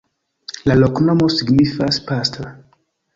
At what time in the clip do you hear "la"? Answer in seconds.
0.69-0.77